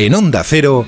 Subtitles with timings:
[0.00, 0.86] En Onda Cero.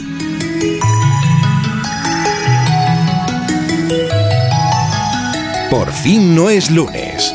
[5.68, 7.34] Por fin no es lunes.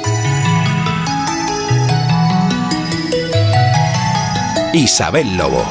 [4.73, 5.65] Isabel Lobo.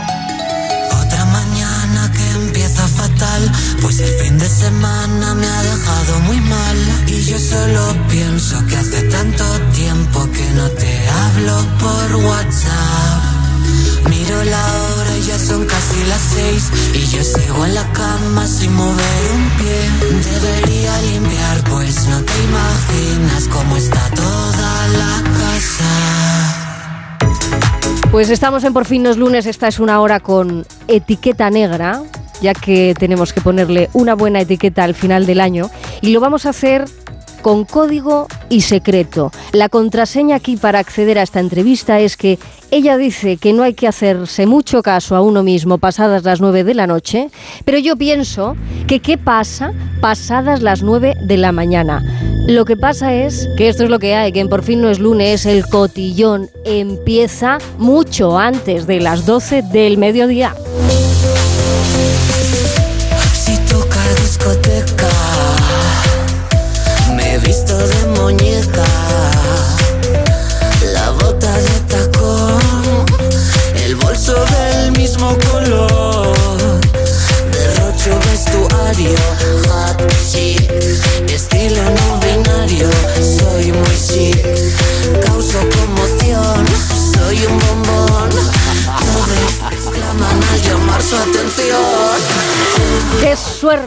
[0.93, 3.51] Otra mañana que empieza fatal,
[3.81, 6.77] pues el fin de semana me ha dejado muy mal.
[7.07, 13.35] Y yo solo pienso que hace tanto tiempo que no te hablo por WhatsApp.
[14.11, 14.84] Miro la hora
[15.27, 19.91] ya son casi las seis y yo sigo en la cama sin mover un pie.
[20.33, 25.85] Debería limpiar, pues no te imaginas cómo está toda la casa.
[28.11, 32.03] Pues estamos en Por fin los lunes, esta es una hora con etiqueta negra,
[32.43, 35.71] ya que tenemos que ponerle una buena etiqueta al final del año
[36.01, 36.85] y lo vamos a hacer
[37.45, 39.31] con código y secreto.
[39.53, 42.39] La contraseña aquí para acceder a esta entrevista es que
[42.71, 46.65] ella dice que no hay que hacerse mucho caso a uno mismo pasadas las 9
[46.65, 47.29] de la noche,
[47.67, 52.03] pero yo pienso que qué pasa pasadas las 9 de la mañana.
[52.49, 54.89] Lo que pasa es que esto es lo que hay, que en por fin no
[54.89, 60.55] es lunes, el cotillón empieza mucho antes de las 12 del mediodía.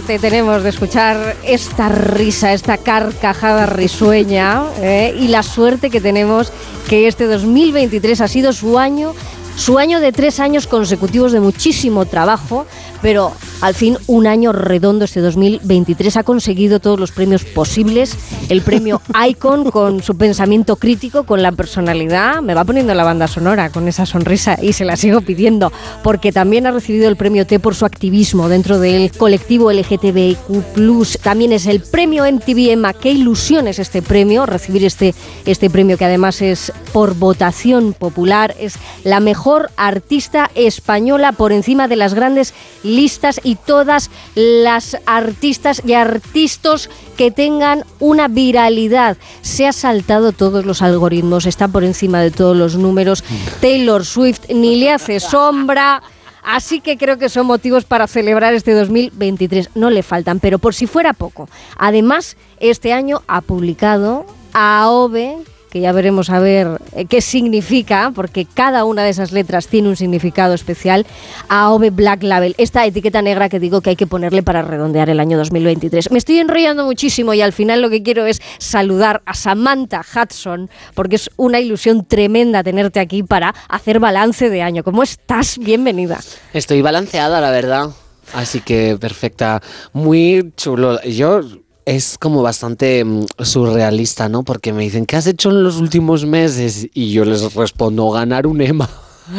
[0.07, 5.13] Suerte tenemos de escuchar esta risa, esta carcajada risueña ¿eh?
[5.19, 6.53] y la suerte que tenemos
[6.87, 9.13] que este 2023 ha sido su año,
[9.57, 12.65] su año de tres años consecutivos de muchísimo trabajo,
[13.01, 18.17] pero al fin un año redondo este 2023 ha conseguido todos los premios posibles,
[18.49, 23.27] el premio Icon con su pensamiento crítico, con la personalidad, me va poniendo la banda
[23.27, 25.71] sonora con esa sonrisa y se la sigo pidiendo,
[26.03, 31.51] porque también ha recibido el premio T por su activismo dentro del colectivo LGTBIQ+, también
[31.51, 35.15] es el premio MTV Emma, qué ilusión es este premio, recibir este,
[35.45, 41.87] este premio que además es por votación popular, es la mejor artista española por encima
[41.87, 42.53] de las grandes
[42.83, 49.15] listas y todas las artistas y artistas que tengan una viralidad.
[49.41, 53.23] Se ha saltado todos los algoritmos, está por encima de todos los números.
[53.61, 56.03] Taylor Swift ni le hace sombra.
[56.43, 59.69] Así que creo que son motivos para celebrar este 2023.
[59.75, 61.47] No le faltan, pero por si fuera poco.
[61.77, 65.37] Además, este año ha publicado AOVE,
[65.69, 69.89] que ya veremos a ver eh, qué significa, porque cada una de esas letras tiene
[69.89, 71.05] un significado especial,
[71.49, 75.19] AOVE Black Label, esta etiqueta negra que digo que hay que ponerle para redondear el
[75.19, 76.11] año 2023.
[76.11, 80.69] Me estoy enrollando muchísimo y al final lo que quiero es saludar a Samantha Hudson,
[80.93, 84.83] porque es una ilusión tremenda tenerte aquí para hacer balance de año.
[84.83, 85.57] ¿Cómo estás?
[85.57, 86.19] Bienvenida.
[86.53, 87.89] Estoy balanceada, la verdad.
[88.33, 89.61] Así que perfecta.
[89.93, 91.01] Muy chulo.
[91.03, 91.41] Yo
[91.87, 94.43] es como bastante mm, surrealista, ¿no?
[94.43, 96.89] Porque me dicen, ¿qué has hecho en los últimos meses?
[96.93, 98.89] Y yo les respondo, ganar un EMA.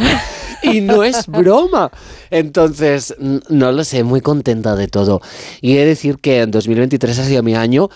[0.62, 1.90] y no es broma.
[2.30, 5.20] Entonces, no lo sé, muy contenta de todo.
[5.60, 7.90] Y he de decir que en 2023 ha sido mi año.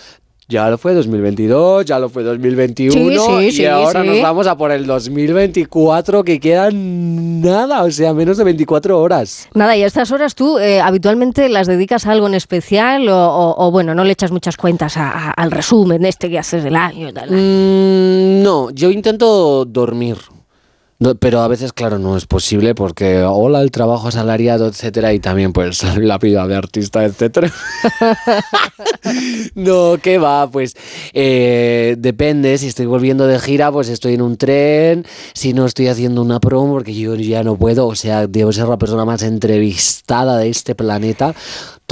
[0.53, 4.47] Ya lo fue 2022, ya lo fue 2021 Sí, sí, y sí, ahora nos vamos
[4.47, 9.49] a por el 2024 que quedan nada, o sea, menos de 24 horas.
[9.55, 13.17] Nada, y a estas horas tú eh, habitualmente las dedicas a algo en especial o,
[13.17, 16.63] o- o, bueno, no le echas muchas cuentas a- a- al resumen este que haces
[16.65, 17.31] del año tal.
[17.31, 20.19] Mm, no, yo intento dormir.
[21.03, 25.19] No, pero a veces, claro, no es posible porque, hola, el trabajo asalariado, etcétera, y
[25.19, 27.53] también, pues, la vida de artista, etcétera.
[29.57, 30.49] no, ¿qué va?
[30.49, 30.77] Pues,
[31.13, 32.57] eh, depende.
[32.57, 35.05] Si estoy volviendo de gira, pues estoy en un tren.
[35.35, 38.69] Si no estoy haciendo una promo, porque yo ya no puedo, o sea, debo ser
[38.69, 41.35] la persona más entrevistada de este planeta.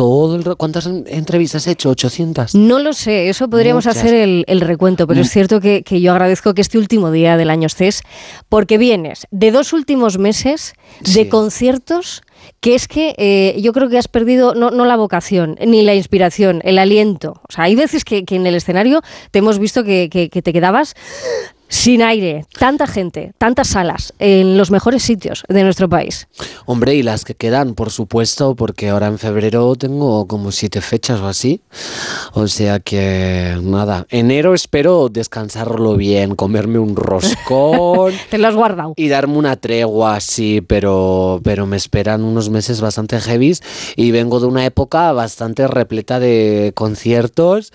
[0.01, 1.91] Todo el, ra- ¿Cuántas en- entrevistas he hecho?
[1.95, 2.55] ¿800?
[2.55, 3.99] No lo sé, eso podríamos Muchas.
[4.03, 5.25] hacer el, el recuento, pero Mm.
[5.25, 8.01] es cierto que, que yo agradezco que este último día del año estés,
[8.49, 11.29] porque vienes de dos últimos meses de Sí.
[11.29, 12.23] conciertos
[12.61, 15.95] que es que eh, yo creo que has perdido no, no la vocación, ni la
[15.95, 17.33] inspiración, el aliento.
[17.47, 20.41] O sea, hay veces que, que en el escenario te hemos visto que, que- que
[20.41, 20.95] te quedabas
[21.71, 26.27] sin aire, tanta gente, tantas salas, en los mejores sitios de nuestro país.
[26.67, 31.21] Hombre, y las que quedan, por supuesto, porque ahora en febrero tengo como siete fechas
[31.21, 31.63] o así.
[32.33, 38.15] O sea que nada, enero espero descansarlo bien, comerme un roscón.
[38.31, 38.95] Te lo has guardado.
[38.97, 43.63] Y darme una tregua, sí, pero, pero me esperan unos meses bastante heavies
[43.95, 47.73] y vengo de una época bastante repleta de conciertos.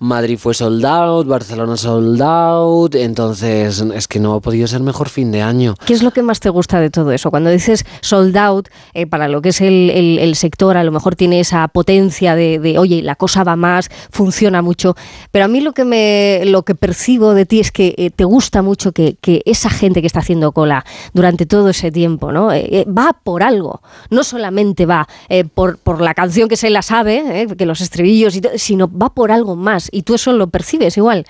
[0.00, 5.08] Madrid fue sold out, Barcelona sold out, entonces es que no ha podido ser mejor
[5.08, 5.74] fin de año.
[5.86, 7.30] ¿Qué es lo que más te gusta de todo eso?
[7.30, 11.40] Cuando dices sold out, eh, para lo que es el, sector, a lo mejor tiene
[11.40, 14.96] esa potencia de, oye, la cosa va más, funciona mucho,
[15.30, 18.24] pero a mí lo que, me, lo que percibo de ti es que eh, te
[18.24, 19.16] gusta mucho que,
[19.46, 22.52] esa gente que está haciendo cola durante todo ese tiempo, ¿no?
[22.52, 25.08] Eh, va por algo, no solamente va
[25.54, 29.32] por, por la canción que se la sabe, que los estribillos, y sino va por
[29.32, 31.26] algo más, y tú eso lo percibes igual.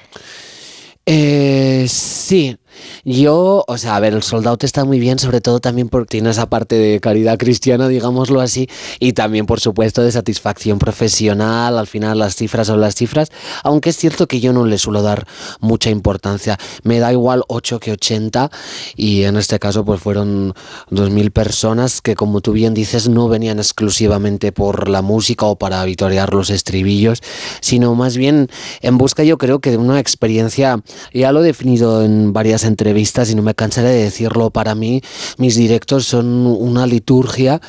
[1.06, 2.56] Eh, sí,
[3.04, 6.30] yo, o sea, a ver, el soldado está muy bien, sobre todo también porque tiene
[6.30, 8.68] esa parte de caridad cristiana, digámoslo así,
[9.00, 11.78] y también, por supuesto, de satisfacción profesional.
[11.78, 13.30] Al final, las cifras son las cifras,
[13.62, 15.26] aunque es cierto que yo no le suelo dar
[15.60, 16.58] mucha importancia.
[16.82, 18.50] Me da igual 8 que 80,
[18.96, 20.54] y en este caso, pues fueron
[20.90, 25.84] 2.000 personas que, como tú bien dices, no venían exclusivamente por la música o para
[25.84, 27.22] vitorear los estribillos,
[27.60, 28.48] sino más bien
[28.80, 30.82] en busca, yo creo que de una experiencia,
[31.12, 35.02] ya lo he definido en varias entrevistas y no me cansaré de decirlo, para mí
[35.38, 37.60] mis directos son una liturgia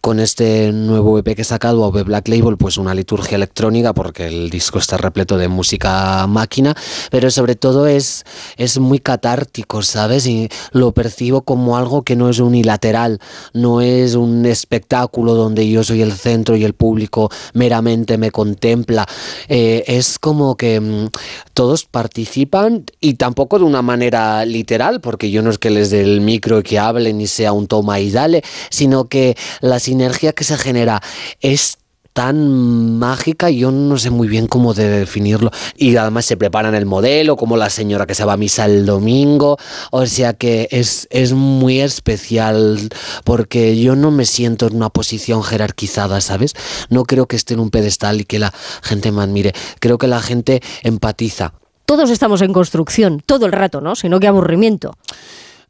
[0.00, 4.26] con este nuevo EP que he sacado, OV Black Label, pues una liturgia electrónica porque
[4.26, 6.74] el disco está repleto de música máquina,
[7.10, 8.24] pero sobre todo es,
[8.56, 10.26] es muy catártico, ¿sabes?
[10.26, 13.20] Y lo percibo como algo que no es unilateral,
[13.52, 19.06] no es un espectáculo donde yo soy el centro y el público meramente me contempla,
[19.48, 21.08] Eh, es como que mm,
[21.54, 26.00] todos participan y tampoco de una manera literal, porque yo no es que les dé
[26.02, 30.32] el micro y que hablen y sea un toma y dale, sino que la sinergia
[30.32, 31.02] que se genera
[31.40, 31.78] es
[32.12, 35.50] tan mágica, yo no sé muy bien cómo de definirlo.
[35.76, 38.84] Y además se preparan el modelo, como la señora que se va a misa el
[38.84, 39.56] domingo.
[39.90, 42.90] O sea que es, es muy especial
[43.24, 46.54] porque yo no me siento en una posición jerarquizada, ¿sabes?
[46.90, 48.52] No creo que esté en un pedestal y que la
[48.82, 49.52] gente me admire.
[49.80, 51.54] Creo que la gente empatiza.
[51.92, 53.94] Todos estamos en construcción, todo el rato, ¿no?
[53.94, 54.94] Si no, qué aburrimiento.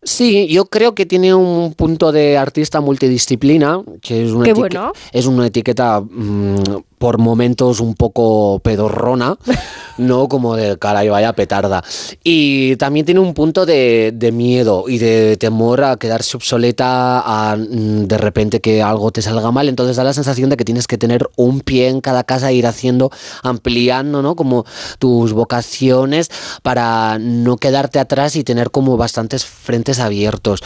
[0.05, 4.93] Sí, yo creo que tiene un punto de artista multidisciplina, que es una, Qué bueno.
[5.11, 6.63] es una etiqueta mm,
[7.03, 9.37] por momentos un poco pedorrona,
[9.99, 11.83] no como de caray, vaya petarda.
[12.23, 17.57] Y también tiene un punto de, de miedo y de temor a quedarse obsoleta, a
[17.57, 19.69] mm, de repente que algo te salga mal.
[19.69, 22.55] Entonces da la sensación de que tienes que tener un pie en cada casa e
[22.55, 23.11] ir haciendo,
[23.43, 24.37] ampliando, ¿no?
[24.37, 24.65] Como
[25.01, 26.31] tus vocaciones
[26.63, 30.63] para no quedarte atrás y tener como bastantes frentes abiertos.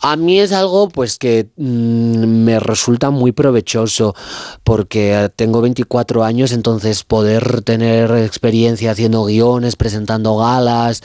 [0.00, 4.14] A mí es algo pues que mm, me resulta muy provechoso
[4.62, 11.02] porque tengo 24 años, entonces poder tener experiencia haciendo guiones, presentando galas,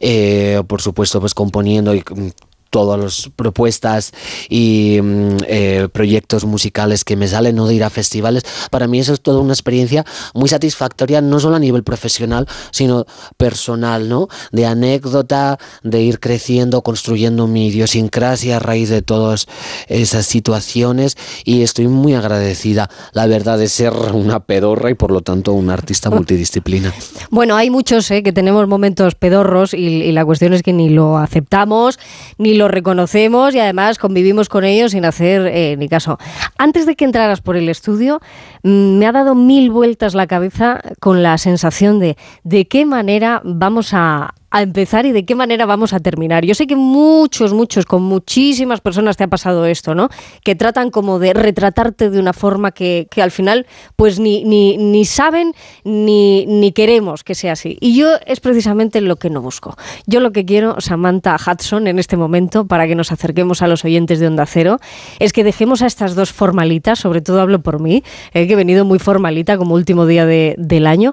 [0.00, 2.30] eh, por supuesto pues componiendo y mm,
[2.70, 4.12] todas las propuestas
[4.48, 8.44] y mm, eh, proyectos musicales que me salen, no de ir a festivales.
[8.70, 10.04] Para mí eso es toda una experiencia
[10.34, 13.06] muy satisfactoria, no solo a nivel profesional, sino
[13.36, 14.28] personal, ¿no?
[14.52, 19.46] De anécdota, de ir creciendo, construyendo mi idiosincrasia a raíz de todas
[19.86, 25.22] esas situaciones y estoy muy agradecida, la verdad, de ser una pedorra y por lo
[25.22, 26.92] tanto un artista multidisciplina.
[27.30, 30.88] Bueno, hay muchos eh, que tenemos momentos pedorros y, y la cuestión es que ni
[30.88, 31.98] lo aceptamos,
[32.36, 36.18] ni lo reconocemos y además convivimos con ellos sin hacer eh, ni caso.
[36.58, 38.20] Antes de que entraras por el estudio,
[38.62, 43.40] mm, me ha dado mil vueltas la cabeza con la sensación de de qué manera
[43.44, 46.44] vamos a, a empezar y de qué manera vamos a terminar.
[46.44, 50.08] Yo sé que muchos, muchos, con muchísimas personas te ha pasado esto, ¿no?
[50.42, 54.78] Que tratan como de retratarte de una forma que, que al final pues ni, ni,
[54.78, 55.52] ni saben
[55.84, 57.76] ni, ni queremos que sea así.
[57.80, 59.76] Y yo es precisamente lo que no busco.
[60.06, 63.84] Yo lo que quiero, Samantha Hudson, en este momento, para que nos acerquemos a los
[63.84, 64.78] oyentes de Onda Cero,
[65.18, 68.02] es que dejemos a estas dos formalitas, sobre todo hablo por mí,
[68.32, 71.12] eh, que he venido muy formalita como último día de- del año,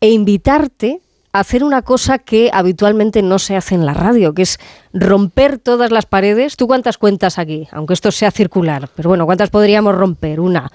[0.00, 1.00] e invitarte
[1.32, 4.58] hacer una cosa que habitualmente no se hace en la radio, que es
[4.92, 6.56] romper todas las paredes.
[6.56, 7.68] ¿Tú cuántas cuentas aquí?
[7.72, 10.40] Aunque esto sea circular, pero bueno, ¿cuántas podríamos romper?
[10.40, 10.70] Una,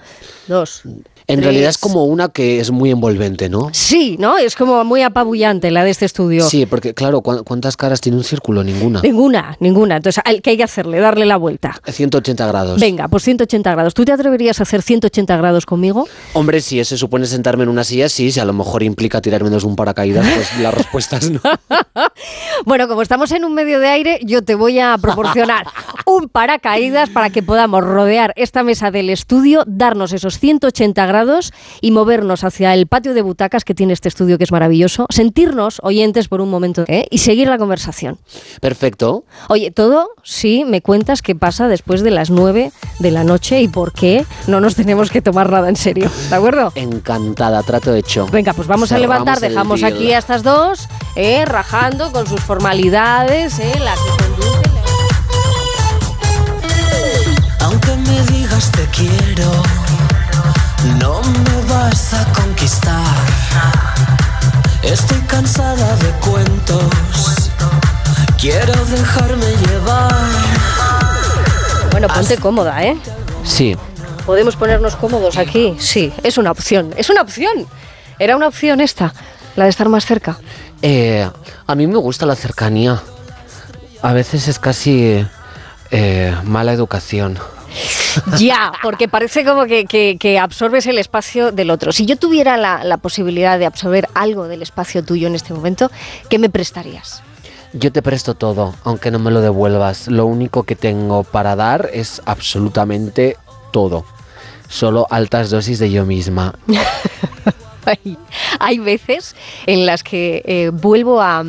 [0.46, 0.82] dos.
[1.28, 1.44] En tres.
[1.46, 3.70] realidad es como una que es muy envolvente, ¿no?
[3.72, 4.38] Sí, ¿no?
[4.38, 6.48] Es como muy apabullante la de este estudio.
[6.48, 8.62] Sí, porque claro, ¿cu- ¿cuántas caras tiene un círculo?
[8.62, 9.00] Ninguna.
[9.02, 9.96] Ninguna, ninguna.
[9.96, 11.00] Entonces, ¿qué hay que hacerle?
[11.00, 11.80] Darle la vuelta.
[11.84, 12.80] 180 grados.
[12.80, 13.94] Venga, pues 180 grados.
[13.94, 16.06] ¿Tú te atreverías a hacer 180 grados conmigo?
[16.34, 19.50] Hombre, si se supone sentarme en una silla, sí, si a lo mejor implica tirarme
[19.50, 21.40] de un paracaídas, pues la respuesta es no.
[22.64, 25.66] Bueno, como estamos en un medio de aire, yo te voy a proporcionar
[26.06, 31.90] un paracaídas para que podamos rodear esta mesa del estudio, darnos esos 180 grados y
[31.90, 36.28] movernos hacia el patio de butacas que tiene este estudio que es maravilloso, sentirnos oyentes
[36.28, 37.06] por un momento ¿eh?
[37.10, 38.18] y seguir la conversación.
[38.60, 39.24] Perfecto.
[39.48, 43.68] Oye, todo sí me cuentas qué pasa después de las 9 de la noche y
[43.68, 46.10] por qué no nos tenemos que tomar nada en serio.
[46.30, 46.72] ¿De acuerdo?
[46.74, 48.26] Encantada, trato hecho.
[48.32, 53.58] Venga, pues vamos a levantar, dejamos aquí a estas dos, eh, rajando con sus formalidades,
[53.58, 54.62] eh, la que conduce.
[57.60, 59.50] Aunque me digas te quiero,
[60.98, 63.16] no me vas a conquistar.
[64.82, 67.50] Estoy cansada de cuentos,
[68.38, 70.14] quiero dejarme llevar.
[71.90, 72.96] Bueno, ponte cómoda, ¿eh?
[73.42, 73.76] Sí,
[74.26, 75.76] ¿Podemos ponernos cómodos aquí?
[75.78, 77.64] Sí, es una opción, es una opción.
[78.18, 79.14] Era una opción esta,
[79.54, 80.36] la de estar más cerca.
[80.82, 81.28] Eh,
[81.66, 83.02] a mí me gusta la cercanía.
[84.02, 85.24] A veces es casi
[85.90, 87.38] eh, mala educación.
[88.38, 91.92] Ya, porque parece como que, que- que absorbes el espacio del otro.
[91.92, 95.90] Si yo tuviera la, la posibilidad de absorber algo del espacio tuyo en este momento,
[96.30, 97.22] ¿qué me prestarías?
[97.74, 100.08] Yo te presto todo, aunque no me lo devuelvas.
[100.08, 103.36] Lo único que tengo para dar es absolutamente
[103.70, 104.06] todo.
[104.70, 106.54] Solo altas dosis de yo misma.
[107.86, 108.18] Hay,
[108.58, 109.34] hay veces
[109.66, 111.44] en las que eh, vuelvo a,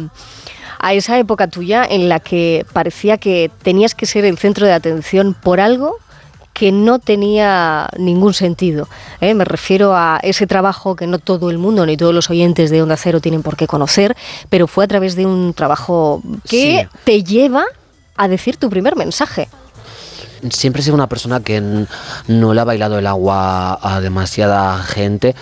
[0.79, 4.73] a esa época tuya en la que parecía que tenías que ser el centro de
[4.73, 5.95] atención por algo
[6.53, 8.87] que no tenía ningún sentido.
[9.21, 9.35] ¿eh?
[9.35, 12.81] Me refiero a ese trabajo que no todo el mundo ni todos los oyentes de
[12.81, 14.15] Onda Cero tienen por qué conocer,
[14.49, 16.97] pero fue a través de un trabajo que Sí.
[17.03, 17.63] te lleva
[18.15, 19.47] a decir tu primer mensaje.
[20.51, 21.61] Siempre he sido una persona que
[22.27, 25.35] no le ha bailado el agua a demasiada gente.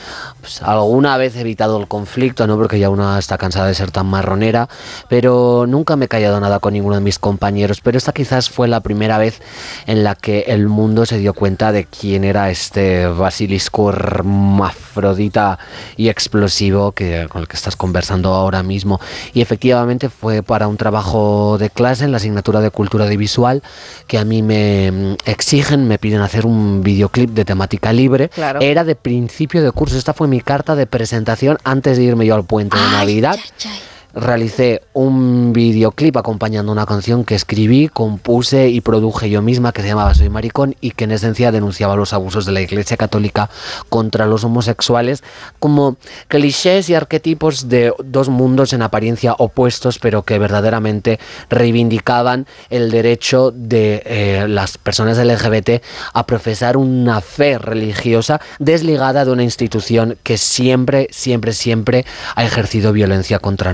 [0.45, 3.89] Pues, alguna vez he evitado el conflicto, no porque ya una está cansada de ser
[3.89, 4.69] tan marronera,
[5.09, 7.81] pero nunca me he callado nada con ninguno de mis compañeros.
[7.81, 9.41] Pero esta quizás fue la primera vez
[9.88, 15.57] en la que el mundo se dio cuenta de quién era este basilisco hermafrodita
[15.97, 19.00] y explosivo que, con el que estás conversando ahora mismo.
[19.33, 23.63] Y efectivamente fue para un trabajo de clase en la asignatura de cultura audiovisual
[24.07, 28.29] que a mí me mm, exigen, me piden hacer un videoclip de temática libre.
[28.29, 28.59] Claro.
[28.61, 29.97] Era de principio de curso.
[29.97, 33.35] Esta fue mi carta de presentación antes de irme yo al puente de Navidad.
[33.37, 33.79] ay, ay.
[34.15, 39.89] Realicé un videoclip acompañando una canción que escribí, compuse y produje yo misma que se
[39.89, 43.50] llamaba Soy Maricón y que en esencia denunciaba los abusos de la Iglesia Católica
[43.89, 45.22] contra los homosexuales
[45.60, 45.98] como
[46.29, 51.19] clichés y arquetipos de dos mundos en apariencia opuestos pero que verdaderamente
[51.50, 59.31] reivindicaban el derecho de eh, las personas LGBT a profesar una fe religiosa desligada de
[59.31, 62.05] una institución que siempre, siempre, siempre
[62.36, 63.74] ha ejercido violencia contra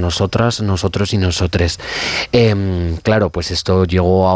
[0.62, 1.80] nosotros y nosotres.
[2.32, 4.36] Em, claro, pues esto llegó a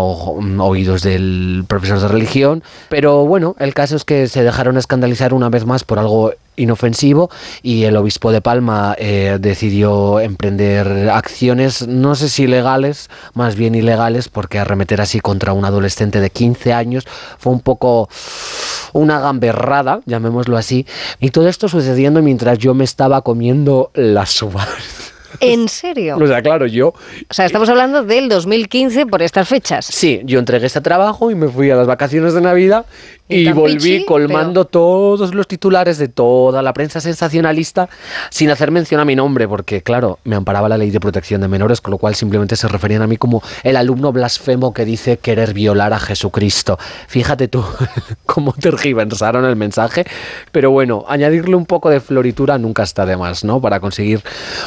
[0.63, 5.49] oídos del profesor de religión, pero bueno, el caso es que se dejaron escandalizar una
[5.49, 7.29] vez más por algo inofensivo
[7.61, 13.75] y el obispo de Palma eh, decidió emprender acciones, no sé si legales, más bien
[13.75, 17.05] ilegales, porque arremeter así contra un adolescente de 15 años
[17.37, 18.09] fue un poco
[18.93, 20.85] una gamberrada, llamémoslo así,
[21.19, 25.04] y todo esto sucediendo mientras yo me estaba comiendo las uvas.
[25.39, 26.17] ¿En serio?
[26.17, 29.85] O sea, claro, yo O sea, estamos hablando del 2015 por estas fechas.
[29.85, 32.85] Sí, yo entregué este trabajo y me fui a las vacaciones de Navidad
[33.27, 37.89] y volví colmando todos los titulares de toda la prensa sensacionalista
[38.29, 41.47] sin hacer mención a mi nombre, porque claro, me amparaba la ley de protección de
[41.47, 45.17] menores, con lo cual simplemente se referían a mí como el alumno blasfemo que dice
[45.17, 46.77] querer violar a Jesucristo.
[47.07, 47.63] Fíjate tú
[48.25, 50.05] cómo tergiversaron el mensaje,
[50.51, 53.59] pero bueno, añadirle un poco de floritura nunca está de más, ¿no?
[53.59, 54.21] Para conseguir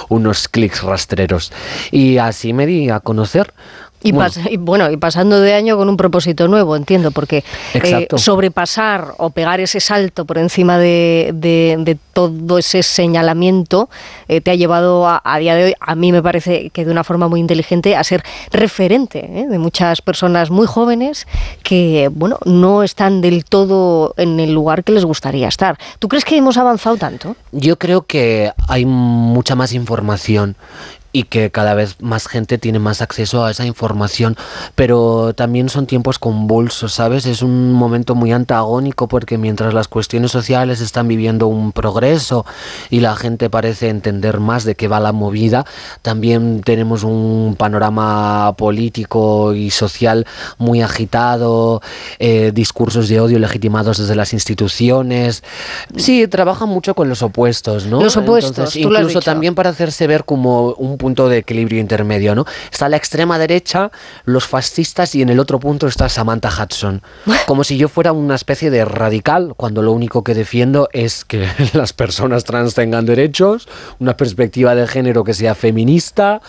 [0.08, 1.52] unos clics rastreros.
[1.92, 3.52] Y así me di a conocer.
[4.02, 7.42] Y, Bueno, pas- y bueno, y pasando de año con un propósito nuevo, entiendo, porque
[7.74, 13.88] eh, sobrepasar o pegar ese salto por encima de, de- de todo ese señalamiento
[14.28, 16.92] eh, te ha llevado a, a día de hoy, a mí me parece que de
[16.92, 19.46] una forma muy inteligente, a ser referente ¿eh?
[19.48, 21.26] de muchas personas muy jóvenes
[21.62, 25.76] que, bueno, no están del todo en el lugar que les gustaría estar.
[25.98, 27.34] ¿Tú crees que hemos avanzado tanto?
[27.52, 30.56] Yo creo que hay mucha más información
[31.12, 34.36] y que cada vez más gente tiene más acceso a esa información,
[34.74, 37.24] pero también son tiempos convulsos, ¿sabes?
[37.26, 42.44] Es un momento muy antagónico porque mientras las cuestiones sociales están viviendo un progreso
[42.90, 45.64] y la gente parece entender más de qué va la movida,
[46.02, 50.26] también tenemos un panorama político y social
[50.58, 51.80] muy agitado,
[52.18, 55.42] eh, discursos de odio legitimados desde las instituciones.
[55.96, 58.02] Sí, trabaja mucho con los opuestos, ¿no?
[58.02, 59.20] Los opuestos, Entonces, lo incluso dicho.
[59.22, 62.44] también para hacerse ver como un punto de equilibrio intermedio, ¿no?
[62.70, 63.90] Está la extrema derecha,
[64.24, 67.00] los fascistas y en el otro punto está Samantha Hudson.
[67.46, 71.46] Como si yo fuera una especie de radical, cuando lo único que defiendo es que
[71.72, 76.40] las personas trans tengan derechos, una perspectiva de género que sea feminista.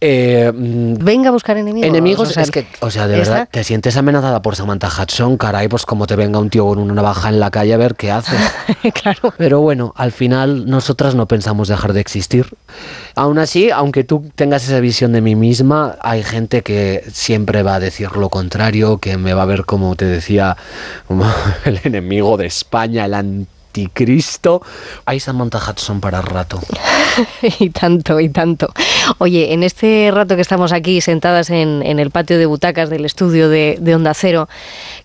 [0.00, 1.88] eh, mm, Venga a buscar enemigos.
[1.88, 4.88] Enemigos, o sea, es que, o sea, de esta- verdad, te sientes amenazada por Samantha
[4.88, 7.76] Hudson, caray, pues como te venga un tío con una navaja en la calle a
[7.76, 8.38] ver qué haces.
[9.02, 9.32] claro.
[9.38, 12.46] Pero bueno, al final nosotras no pensamos dejar de existir.
[13.14, 17.76] Aún así, aunque tú tengas esa visión de mí misma, hay gente que siempre va
[17.76, 20.56] a decir lo contrario, que me va a ver como te decía,
[21.64, 24.62] el enemigo de España, el anticristo.
[25.04, 26.58] Hay Samantha Hudson para rato.
[27.60, 28.72] y tanto, y tanto.
[29.18, 33.48] Oye, en este rato que estamos aquí sentadas en, el patio de butacas del estudio
[33.48, 34.48] de Onda Cero,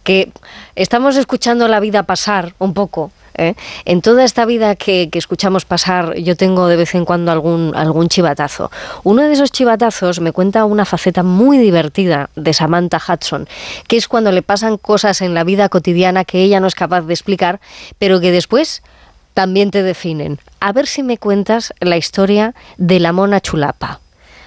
[0.04, 0.32] que
[0.76, 3.12] estamos escuchando la vida pasar un poco.
[3.40, 3.56] ¿Eh?
[3.86, 7.74] En toda esta vida que, que escuchamos pasar, yo tengo de vez en cuando algún,
[7.76, 8.70] algún chivatazo.
[9.04, 13.48] Uno de esos chivatazos me cuenta una faceta muy divertida de Samantha Hudson,
[13.88, 17.02] que es cuando le pasan cosas en la vida cotidiana que ella no es capaz
[17.02, 17.60] de explicar,
[17.98, 18.84] pero que después
[19.34, 20.40] también te definen.
[20.60, 24.02] A ver si me cuentas la historia de la mona chulapa.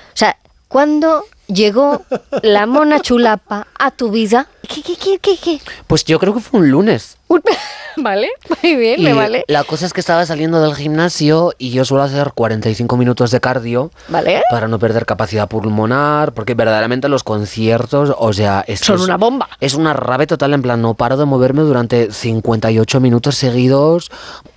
[0.09, 0.37] O sea,
[0.69, 2.03] ¿cuándo llegó
[2.43, 4.49] la mona chulapa a tu vida?
[4.69, 5.61] ¿Qué, qué, qué, qué, qué?
[5.87, 7.17] Pues yo creo que fue un lunes.
[7.29, 7.43] Un-
[7.97, 8.29] vale,
[8.63, 9.45] muy bien, me Y vale.
[9.49, 13.41] La cosa es que estaba saliendo del gimnasio y yo suelo hacer 45 minutos de
[13.41, 14.43] cardio Vale.
[14.51, 19.17] para no perder capacidad pulmonar, porque verdaderamente los conciertos, o sea, es Son es- una
[19.17, 19.49] bomba.
[19.61, 24.11] Es una rave total, en plan, no paro de moverme durante 58 minutos seguidos.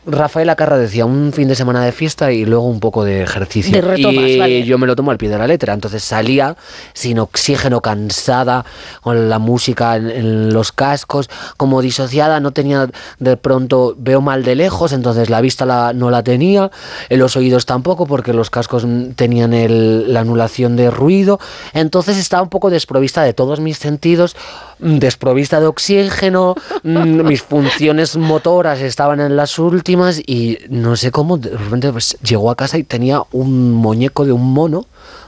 [0.07, 3.71] Rafael Acarra decía un fin de semana de fiesta y luego un poco de ejercicio.
[3.73, 4.63] De retomas, y vale.
[4.63, 5.73] yo me lo tomo al pie de la letra.
[5.73, 6.55] Entonces salía
[6.93, 8.65] sin oxígeno, cansada,
[9.01, 14.55] con la música en, los cascos, como disociada, no tenía de pronto, veo mal de
[14.55, 16.71] lejos, entonces la vista no la tenía,
[17.09, 18.85] en los oídos tampoco, porque los cascos
[19.15, 21.39] tenían el- la anulación de ruido,
[21.73, 24.35] entonces estaba un poco desprovista de todos mis sentidos,
[24.79, 31.11] mm, desprovista de oxígeno, mm, mis funciones motoras estaban en las últimas y no sé
[31.11, 34.85] cómo, de repente pues, llegó a casa y tenía un muñeco de un mono,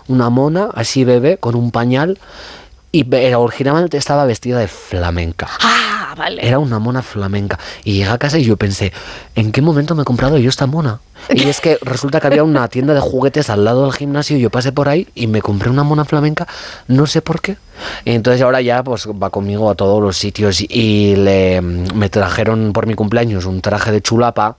[0.08, 2.18] una mona, así bebé, con un pañal.
[2.98, 5.48] Y originalmente estaba vestida de flamenca.
[5.62, 6.44] Ah, vale.
[6.44, 7.60] Era una mona flamenca.
[7.84, 8.92] Y llegué a casa y yo pensé,
[9.36, 11.00] ¿en qué momento me he comprado yo esta mona?
[11.30, 14.39] Y es que resulta que había una tienda de juguetes al lado del gimnasio y
[14.39, 16.48] yo pasé por ahí y me compré una mona flamenca,
[16.88, 17.58] no sé por qué.
[18.04, 22.74] Y entonces ahora ya pues va conmigo a todos los sitios y le, me trajeron
[22.74, 24.58] por mi cumpleaños un traje de chulapa.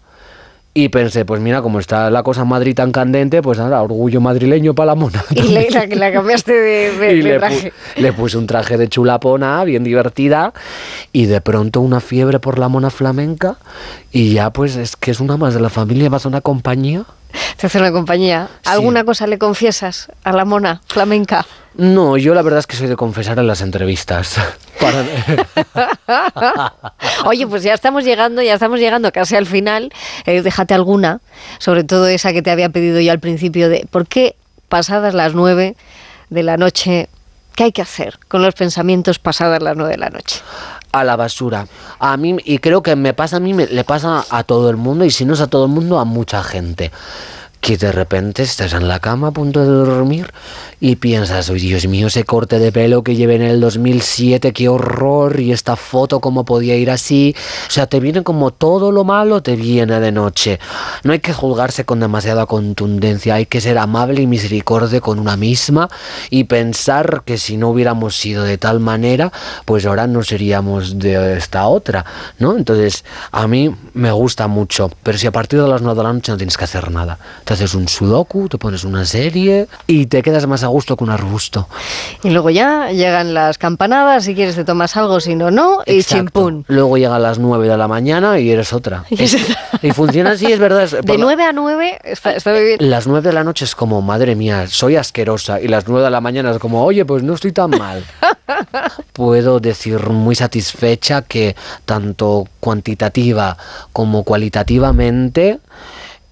[0.80, 4.20] Y pensé, pues mira, como está la cosa en Madrid tan candente, pues nada, orgullo
[4.20, 5.24] madrileño para la mona.
[5.34, 8.76] Y le, la, la cambiaste de, de- y de le, pu- le puse un traje
[8.78, 10.52] de chulapona, bien divertida,
[11.12, 13.56] y de pronto una fiebre por la mona flamenca,
[14.12, 17.04] y ya pues es que es una más de la familia, vas a una compañía.
[17.56, 18.48] Te hace una compañía.
[18.62, 18.70] Sí.
[18.70, 21.44] ¿Alguna cosa le confiesas a la mona flamenca?
[21.74, 24.36] No, yo la verdad es que soy de confesar en las entrevistas.
[24.80, 25.04] Para-
[27.26, 29.92] Oye, pues ya estamos llegando, ya estamos llegando casi al final.
[30.26, 31.20] Eh, déjate alguna,
[31.58, 34.34] sobre todo esa que te había pedido yo al principio de ¿por qué
[34.68, 35.76] pasadas las nueve
[36.30, 37.08] de la noche?
[37.54, 40.40] ¿Qué hay que hacer con los pensamientos pasadas las nueve de la noche?
[41.00, 41.66] A la basura.
[41.98, 44.76] A mí, y creo que me pasa a mí, me- le pasa a todo el
[44.76, 46.90] mundo, y si no es a todo el mundo, a mucha gente.
[47.60, 50.32] Que de repente estás en la cama a punto de dormir
[50.80, 54.68] y piensas, "Uy, Dios mío, ese corte de pelo que llevé en el 2007, qué
[54.68, 57.34] horror, y esta foto, cómo podía ir así.
[57.66, 60.60] O sea, te viene como todo lo malo, te viene de noche.
[61.02, 65.36] No hay que juzgarse con demasiada contundencia, hay que ser amable y misericorde con una
[65.36, 65.88] misma
[66.30, 69.32] y pensar que si no hubiéramos sido de tal manera,
[69.64, 72.04] pues ahora no seríamos de esta otra,
[72.38, 72.56] ¿no?
[72.56, 76.12] Entonces, a mí me gusta mucho, pero si a partir de las 9 de la
[76.12, 77.18] noche no tienes que hacer nada,
[77.48, 81.04] te haces un sudoku, te pones una serie y te quedas más a gusto que
[81.04, 81.66] un arbusto.
[82.22, 86.02] Y luego ya llegan las campanadas, si quieres te tomas algo, si no, no, y
[86.02, 86.66] chimpún.
[86.68, 89.04] Luego llega a las 9 de la mañana y eres otra.
[89.10, 89.34] Y es.
[89.80, 90.82] Y funciona así, es verdad.
[90.82, 92.76] es- De la- 9 a 9 está, está muy bien.
[92.80, 95.58] Las 9 de la noche es como, madre mía, soy asquerosa.
[95.58, 98.04] Y las 9 de la mañana es como, oye, pues no estoy tan mal.
[99.14, 101.56] Puedo decir muy satisfecha que
[101.86, 103.56] tanto cuantitativa
[103.94, 105.60] como cualitativamente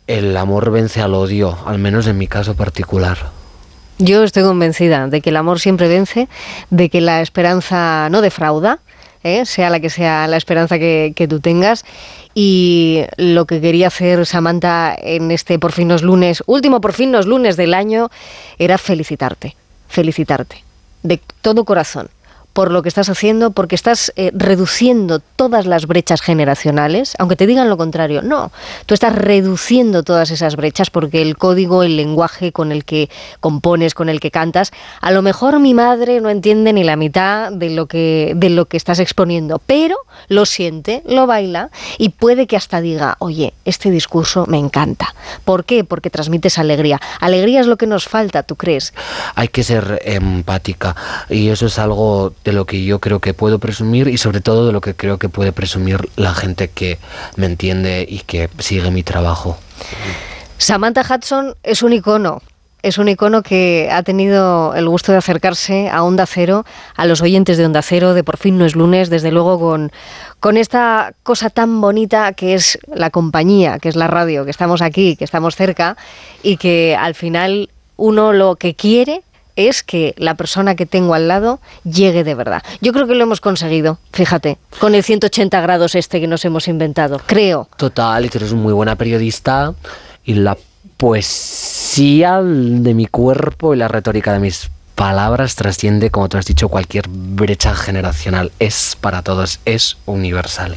[0.06, 3.30] el amor vence al odio, al menos en mi caso particular.
[3.98, 6.28] Yo estoy convencida de que el amor siempre vence,
[6.70, 8.80] de que la esperanza no defrauda,
[9.22, 9.46] ¿eh?
[9.46, 11.84] sea la que sea la esperanza que, que tú tengas.
[12.34, 17.10] Y lo que quería hacer Samantha en este Por fin los lunes, último Por fin
[17.10, 18.10] los lunes del año,
[18.58, 19.56] era felicitarte,
[19.88, 20.62] felicitarte,
[21.02, 22.10] de todo corazón,
[22.56, 27.46] por lo que estás haciendo, porque estás eh, reduciendo todas las brechas generacionales, aunque te
[27.46, 28.22] digan lo contrario.
[28.22, 28.50] No,
[28.86, 33.92] tú estás reduciendo todas esas brechas porque el código, el lenguaje con el que compones,
[33.92, 37.68] con el que cantas, a lo mejor mi madre no entiende ni la mitad de
[37.68, 42.56] lo que, de lo que estás exponiendo, pero lo siente, lo baila y puede que
[42.56, 45.14] hasta diga, oye, este discurso me encanta.
[45.44, 45.84] ¿Por qué?
[45.84, 47.02] Porque transmites alegría.
[47.20, 48.94] Alegría es lo que nos falta, ¿tú crees?
[49.34, 50.96] Hay que ser empática
[51.28, 54.68] y eso es algo de lo que yo creo que puedo presumir y sobre todo
[54.68, 56.98] de lo que creo que puede presumir la gente que
[57.34, 59.58] me entiende y que sigue mi trabajo.
[60.56, 62.40] Samantha Hudson es un icono.
[62.82, 67.20] Es un icono que ha tenido el gusto de acercarse a Onda Cero, a los
[67.20, 69.90] oyentes de Onda Cero, de Por fin no es lunes, desde luego con,
[70.38, 74.82] con esta cosa tan bonita que es la compañía, que es la radio, que estamos
[74.82, 75.96] aquí, que estamos cerca
[76.44, 79.24] y que al final uno lo que quiere
[79.56, 82.62] es que la persona que tengo al lado llegue de verdad.
[82.80, 86.68] Yo creo que lo hemos conseguido, fíjate, con el 180 grados este que nos hemos
[86.68, 87.68] inventado, creo.
[87.76, 89.74] Total, y tú eres muy buena periodista
[90.24, 90.56] y la
[90.96, 96.68] poesía de mi cuerpo y la retórica de mis palabras trasciende, como tú has dicho,
[96.68, 98.50] cualquier brecha generacional.
[98.58, 100.74] Es para todos, es universal.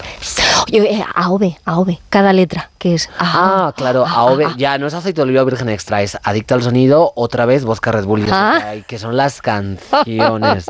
[0.67, 3.10] Oye, eh, AOV, AOV, cada letra, que es...
[3.17, 7.13] Ah, claro, AOV, ya no es aceite de oliva virgen extra, es adicto al sonido,
[7.15, 8.75] otra vez Vodka Red Bull, y Ah.
[8.86, 10.65] que son las canciones.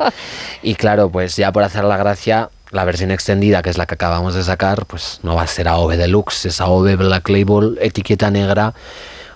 [0.62, 3.94] y claro, pues ya por hacer la gracia, la versión extendida, que es la que
[3.94, 8.30] acabamos de sacar, pues no va a ser AOV Deluxe, es AOV Black Label, etiqueta
[8.30, 8.74] negra.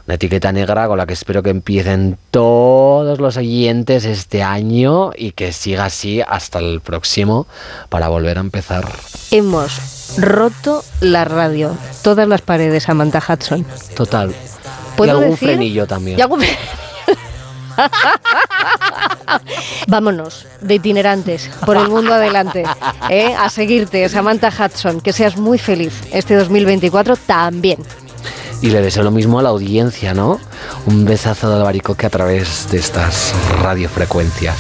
[0.06, 5.32] Una etiqueta negra con la que espero que empiecen todos los oyentes este año y
[5.32, 7.46] que siga así hasta el próximo
[7.88, 8.86] para volver a empezar.
[9.30, 13.64] Hemos roto la radio, todas las paredes, Samantha Hudson.
[13.96, 14.30] Total.
[14.30, 15.48] Y ¿Puedo algún decir?
[15.48, 16.18] frenillo también.
[16.18, 16.42] Y algún
[19.88, 22.64] Vámonos, de itinerantes, por el mundo adelante,
[23.10, 23.34] ¿eh?
[23.36, 27.78] a seguirte, Samantha Hudson, que seas muy feliz este 2024 también.
[28.64, 30.40] Y le deseo lo mismo a la audiencia, ¿no?
[30.86, 34.56] Un besazo de albaricoque a través de estas radiofrecuencias.